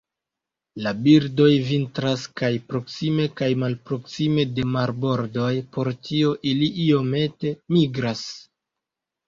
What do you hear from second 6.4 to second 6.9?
ili